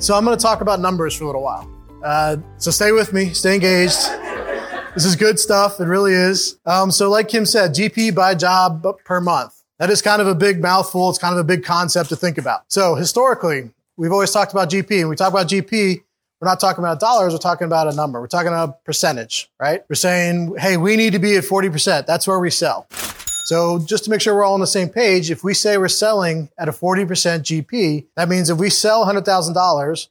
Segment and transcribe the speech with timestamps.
[0.00, 1.70] So I'm going to talk about numbers for a little while.
[2.02, 3.98] Uh, so stay with me, stay engaged.
[4.94, 5.78] This is good stuff.
[5.78, 6.58] It really is.
[6.64, 9.62] Um, so like Kim said, GP by job per month.
[9.78, 11.10] That is kind of a big mouthful.
[11.10, 12.62] It's kind of a big concept to think about.
[12.68, 16.02] So historically, we've always talked about GP and we talk about GP.
[16.40, 17.34] We're not talking about dollars.
[17.34, 18.22] We're talking about a number.
[18.22, 19.82] We're talking about a percentage, right?
[19.90, 22.06] We're saying, Hey, we need to be at 40%.
[22.06, 22.88] That's where we sell.
[23.44, 25.88] So just to make sure we're all on the same page, if we say we're
[25.88, 30.08] selling at a 40% GP, that means if we sell $100,000,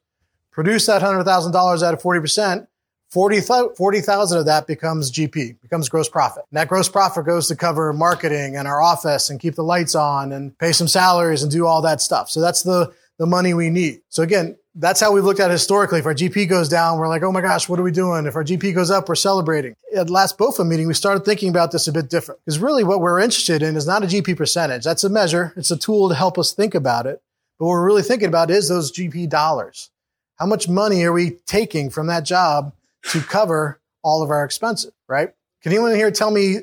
[0.52, 2.68] produce that $100,000 at a 40%,
[3.10, 6.44] 40,000 40, of that becomes GP, becomes gross profit.
[6.52, 9.96] And that gross profit goes to cover marketing and our office and keep the lights
[9.96, 12.30] on and pay some salaries and do all that stuff.
[12.30, 14.02] So that's the, the money we need.
[14.10, 16.00] So again, that's how we've looked at historically.
[16.00, 18.26] If our GP goes down, we're like, oh my gosh, what are we doing?
[18.26, 19.76] If our GP goes up, we're celebrating.
[19.96, 23.02] At last BOFA meeting, we started thinking about this a bit different because really what
[23.02, 24.84] we're interested in is not a GP percentage.
[24.84, 25.54] That's a measure.
[25.58, 27.22] It's a tool to help us think about it.
[27.58, 29.90] But what we're really thinking about is those GP dollars.
[30.38, 32.74] How much money are we taking from that job
[33.10, 35.32] to cover all of our expenses, right?
[35.62, 36.60] Can anyone here tell me,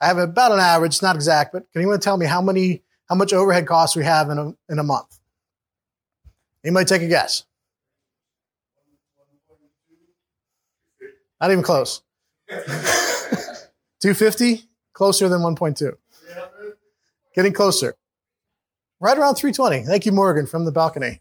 [0.00, 3.14] I have about an average, not exact, but can anyone tell me how many, how
[3.14, 5.20] much overhead costs we have in a, in a month?
[6.64, 7.44] Anybody take a guess?
[11.40, 12.02] Not even close.
[14.00, 14.64] 250?
[14.92, 15.96] Closer than 1.2.
[17.34, 17.96] Getting closer.
[18.98, 19.84] Right around 320.
[19.84, 21.20] Thank you, Morgan, from the balcony.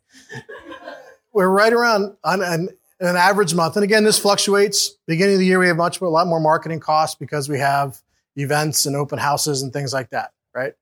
[1.32, 3.76] We're right around on an, an average month.
[3.78, 4.98] And again, this fluctuates.
[5.08, 7.60] Beginning of the year, we have much more, a lot more marketing costs because we
[7.60, 8.00] have
[8.36, 10.74] events and open houses and things like that, right?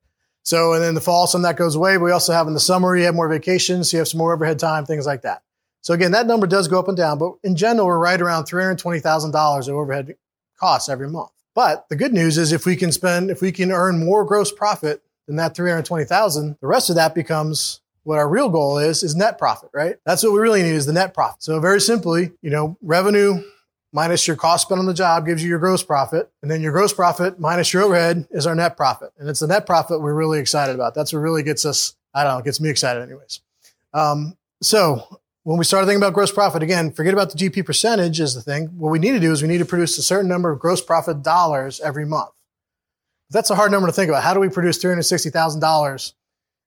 [0.44, 1.98] So, and in the fall, some of that goes away.
[1.98, 4.18] But we also have in the summer, you have more vacations, so you have some
[4.18, 5.44] more overhead time, things like that.
[5.88, 8.44] So again, that number does go up and down, but in general, we're right around
[8.44, 10.18] $320,000 of overhead
[10.60, 11.32] costs every month.
[11.56, 14.52] But the good news is if we can spend, if we can earn more gross
[14.52, 19.16] profit than that 320,000, the rest of that becomes what our real goal is, is
[19.16, 19.96] net profit, right?
[20.06, 21.42] That's what we really need is the net profit.
[21.42, 23.42] So very simply, you know, revenue
[23.94, 26.30] minus your cost spent on the job gives you your gross profit.
[26.42, 29.14] And then your gross profit minus your overhead is our net profit.
[29.18, 30.96] And it's the net profit we're really excited about.
[30.96, 33.40] That's what really gets us, I don't know, gets me excited anyways.
[33.94, 38.20] Um, so when we started thinking about gross profit, again, forget about the GP percentage
[38.20, 38.66] is the thing.
[38.78, 40.82] What we need to do is we need to produce a certain number of gross
[40.82, 42.32] profit dollars every month.
[43.30, 44.24] That's a hard number to think about.
[44.24, 46.14] How do we produce $360,000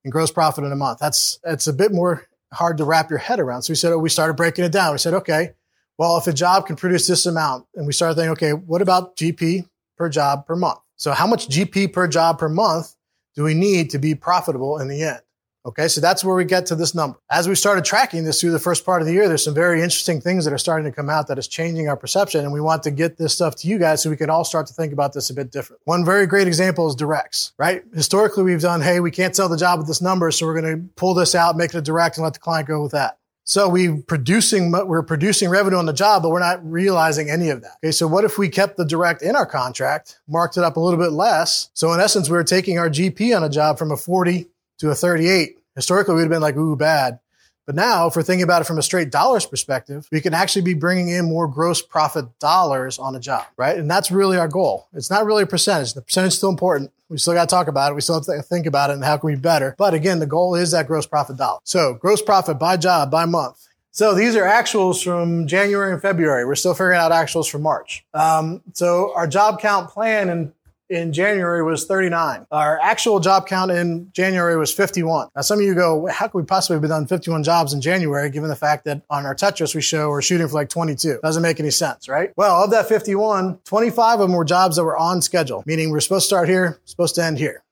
[0.05, 0.99] in gross profit in a month?
[0.99, 3.65] That's, it's a bit more hard to wrap your head around.
[3.65, 4.93] So we said, oh, we started breaking it down.
[4.93, 5.51] We said, okay,
[5.99, 9.15] well, if a job can produce this amount and we started thinking, okay, what about
[9.15, 9.69] GP
[9.99, 10.79] per job per month?
[10.97, 12.95] So how much GP per job per month
[13.35, 15.21] do we need to be profitable in the end?
[15.67, 17.19] Okay, so that's where we get to this number.
[17.31, 19.83] As we started tracking this through the first part of the year, there's some very
[19.83, 22.41] interesting things that are starting to come out that is changing our perception.
[22.41, 24.69] And we want to get this stuff to you guys so we can all start
[24.69, 25.83] to think about this a bit different.
[25.85, 27.83] One very great example is directs, right?
[27.93, 30.77] Historically, we've done, hey, we can't sell the job with this number, so we're going
[30.77, 33.19] to pull this out, make it a direct, and let the client go with that.
[33.45, 37.61] So we producing, we're producing revenue on the job, but we're not realizing any of
[37.63, 37.79] that.
[37.85, 37.91] Okay.
[37.91, 41.01] So what if we kept the direct in our contract, marked it up a little
[41.01, 41.69] bit less?
[41.75, 44.47] So in essence, we were taking our GP on a job from a 40
[44.81, 45.59] to a 38.
[45.77, 47.21] Historically, we'd have been like, ooh, bad.
[47.67, 50.63] But now, if we're thinking about it from a straight dollars perspective, we can actually
[50.63, 53.79] be bringing in more gross profit dollars on a job, right?
[53.79, 54.89] And that's really our goal.
[54.93, 55.95] It's not really a percentage.
[55.95, 56.91] The percentage is still important.
[57.09, 57.95] We still got to talk about it.
[57.95, 59.77] We still have to think about it and how can we be better.
[59.79, 61.61] But again, the goal is that gross profit dollar.
[61.63, 63.69] So gross profit by job by month.
[63.93, 66.45] So these are actuals from January and February.
[66.45, 68.05] We're still figuring out actuals for March.
[68.15, 70.53] Um, so our job count plan in
[70.91, 72.47] in January was 39.
[72.51, 75.29] Our actual job count in January was 51.
[75.35, 78.29] Now, some of you go, how could we possibly have done 51 jobs in January,
[78.29, 81.21] given the fact that on our Tetris we show we're shooting for like 22?
[81.23, 82.33] Doesn't make any sense, right?
[82.37, 86.01] Well, of that 51, 25 of them were jobs that were on schedule, meaning we're
[86.01, 87.63] supposed to start here, supposed to end here.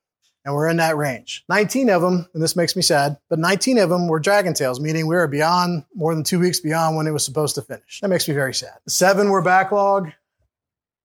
[0.44, 1.44] And we're in that range.
[1.50, 4.80] 19 of them, and this makes me sad, but 19 of them were Dragon Tails,
[4.80, 8.00] meaning we were beyond more than two weeks beyond when it was supposed to finish.
[8.00, 8.78] That makes me very sad.
[8.86, 10.12] Seven were backlog,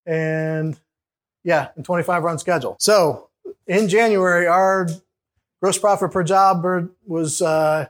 [0.06, 0.79] and
[1.43, 2.75] yeah, and 25 run schedule.
[2.79, 3.29] So
[3.67, 4.87] in January, our
[5.61, 6.65] gross profit per job
[7.05, 7.87] was uh,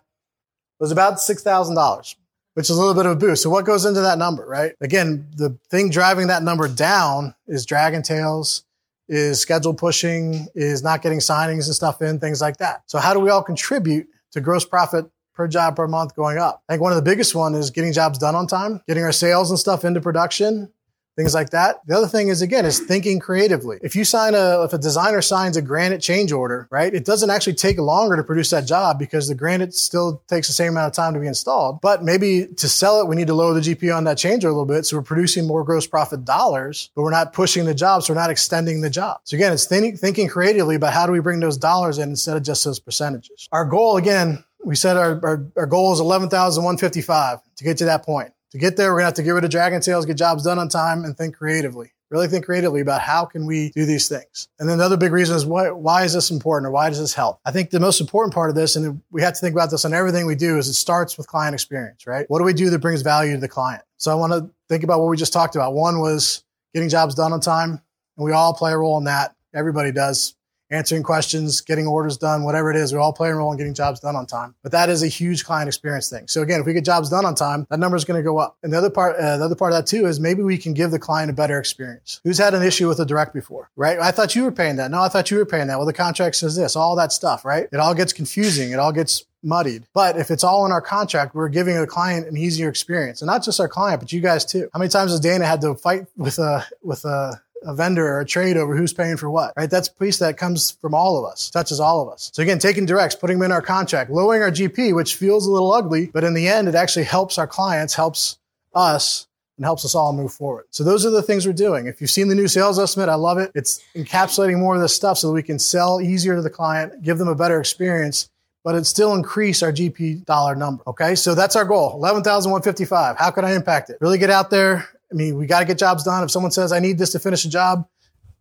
[0.80, 2.16] was about six thousand dollars,
[2.56, 3.44] which is a little bit of a boost.
[3.44, 4.74] So what goes into that number, right?
[4.82, 8.66] Again, the thing driving that number down is Dragon Tails,
[9.08, 12.84] is schedule pushing, is not getting signings and stuff in, things like that.
[12.88, 16.64] So how do we all contribute to gross profit per job per month going up?
[16.68, 19.12] I think one of the biggest one is getting jobs done on time, getting our
[19.12, 20.72] sales and stuff into production,
[21.16, 21.86] things like that.
[21.86, 23.80] The other thing is again is thinking creatively.
[23.82, 26.94] If you sign a if a designer signs a granite change order, right?
[26.94, 30.54] It doesn't actually take longer to produce that job because the granite still takes the
[30.54, 31.82] same amount of time to be installed.
[31.82, 34.54] But maybe to sell it, we need to lower the GP on that change order
[34.54, 34.86] a little bit.
[34.86, 38.04] So we're producing more gross profit dollars, but we're not pushing the job.
[38.04, 39.22] So we're not extending the job.
[39.24, 42.38] So again, it's thinking, thinking creatively about how do we bring those dollars in instead
[42.38, 43.48] of just those percentages.
[43.52, 48.04] Our goal again we said our, our, our goal is 11,155 to get to that
[48.04, 48.32] point.
[48.54, 50.60] To get there, we're to have to get rid of dragon tails, get jobs done
[50.60, 51.92] on time, and think creatively.
[52.12, 54.48] Really think creatively about how can we do these things.
[54.60, 57.00] And then the other big reason is why, why is this important or why does
[57.00, 57.40] this help?
[57.46, 59.86] I think the most important part of this, and we have to think about this
[59.86, 62.30] on everything we do, is it starts with client experience, right?
[62.30, 63.82] What do we do that brings value to the client?
[63.98, 65.74] So I want to think about what we just talked about.
[65.74, 66.44] One was
[66.76, 67.82] getting jobs done on time,
[68.18, 69.36] and we all play a role in that.
[69.56, 70.36] Everybody does
[70.74, 72.92] answering questions, getting orders done, whatever it is.
[72.92, 74.56] We all play a role in getting jobs done on time.
[74.64, 76.28] But that is a huge client experience thing.
[76.28, 78.38] So again, if we get jobs done on time, that number is going to go
[78.38, 78.58] up.
[78.64, 80.74] And the other part, uh, the other part of that too is maybe we can
[80.74, 82.20] give the client a better experience.
[82.24, 84.00] Who's had an issue with a direct before, right?
[84.00, 84.92] I thought you were paying that.
[84.92, 85.78] No, I thought you were paying that.
[85.78, 87.68] Well, the contract says this, all that stuff, right?
[87.72, 88.72] It all gets confusing.
[88.72, 89.86] It all gets muddied.
[89.94, 93.22] But if it's all in our contract, we're giving the client an easier experience.
[93.22, 94.70] And not just our client, but you guys too.
[94.74, 98.22] How many times has Dana had to fight with a, with a, a vendor or
[98.22, 99.70] a trade over who's paying for what, right?
[99.70, 102.32] That's piece that comes from all of us, touches all of us.
[102.34, 105.52] So again, taking directs, putting them in our contract, lowering our GP, which feels a
[105.52, 108.38] little ugly, but in the end, it actually helps our clients, helps
[108.74, 109.28] us
[109.58, 110.66] and helps us all move forward.
[110.72, 111.86] So those are the things we're doing.
[111.88, 113.52] If you've seen the new sales estimate, I love it.
[113.54, 117.04] It's encapsulating more of this stuff so that we can sell easier to the client,
[117.04, 118.30] give them a better experience,
[118.64, 120.84] but it still increase our GP dollar number.
[120.88, 121.16] Okay.
[121.16, 121.94] So that's our goal.
[121.94, 123.18] 11,155.
[123.18, 123.98] How can I impact it?
[124.00, 126.24] Really get out there, I mean, we got to get jobs done.
[126.24, 127.88] If someone says, I need this to finish a job,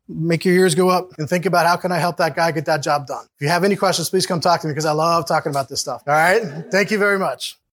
[0.09, 2.65] make your ears go up and think about how can I help that guy get
[2.65, 3.25] that job done.
[3.37, 5.69] If you have any questions, please come talk to me because I love talking about
[5.69, 6.03] this stuff.
[6.07, 6.43] All right.
[6.71, 7.59] Thank you very much.